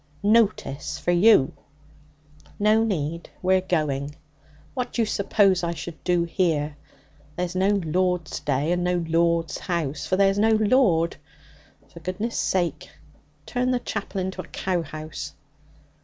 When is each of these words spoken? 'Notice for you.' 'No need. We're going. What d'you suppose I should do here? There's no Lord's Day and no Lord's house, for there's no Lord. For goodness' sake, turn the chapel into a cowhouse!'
'Notice 0.23 0.97
for 0.97 1.11
you.' 1.11 1.53
'No 2.57 2.83
need. 2.83 3.29
We're 3.43 3.61
going. 3.61 4.15
What 4.73 4.93
d'you 4.93 5.05
suppose 5.05 5.63
I 5.63 5.75
should 5.75 6.03
do 6.03 6.23
here? 6.23 6.75
There's 7.35 7.55
no 7.55 7.79
Lord's 7.85 8.39
Day 8.39 8.71
and 8.71 8.83
no 8.83 9.05
Lord's 9.07 9.59
house, 9.59 10.07
for 10.07 10.17
there's 10.17 10.39
no 10.39 10.53
Lord. 10.53 11.17
For 11.93 11.99
goodness' 11.99 12.35
sake, 12.35 12.89
turn 13.45 13.69
the 13.69 13.79
chapel 13.79 14.19
into 14.19 14.41
a 14.41 14.47
cowhouse!' 14.47 15.33